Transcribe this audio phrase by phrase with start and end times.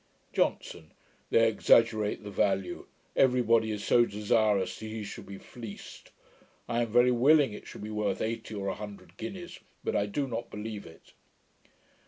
[0.33, 0.93] JOHNSON.
[1.29, 6.09] 'They exaggerate the value; every body is so desirous that he should be fleeced.
[6.67, 10.07] I am very willing it should be worth eighty or a hundred guineas; but I
[10.07, 11.13] do not believe it.'